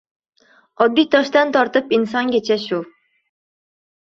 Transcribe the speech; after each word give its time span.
Oddiy 0.85 1.05
toshdan 1.15 1.53
tortib 1.57 1.93
insongacha 1.99 2.59
shu. 2.65 2.81